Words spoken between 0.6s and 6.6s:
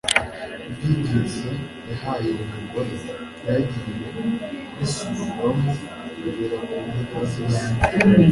Ibyigisho yahaye uwo mugore, byagiye bisubirwamo bigera